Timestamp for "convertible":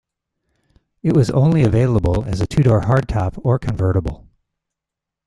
3.59-4.27